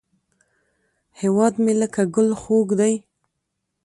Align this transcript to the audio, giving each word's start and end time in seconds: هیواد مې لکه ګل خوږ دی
هیواد 1.21 1.53
مې 1.63 1.73
لکه 1.81 2.01
ګل 2.15 2.29
خوږ 2.41 2.67
دی 2.79 2.93